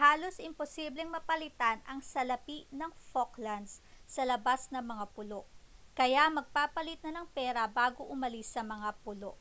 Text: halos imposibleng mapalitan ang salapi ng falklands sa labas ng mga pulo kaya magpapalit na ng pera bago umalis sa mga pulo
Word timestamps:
halos 0.00 0.36
imposibleng 0.48 1.06
mapalitan 1.16 1.78
ang 1.90 2.00
salapi 2.12 2.58
ng 2.78 2.90
falklands 3.14 3.72
sa 4.14 4.22
labas 4.30 4.62
ng 4.74 4.82
mga 4.92 5.06
pulo 5.14 5.40
kaya 5.98 6.22
magpapalit 6.38 6.98
na 7.06 7.12
ng 7.22 7.26
pera 7.36 7.64
bago 7.78 8.00
umalis 8.14 8.48
sa 8.54 8.62
mga 8.72 8.90
pulo 9.06 9.32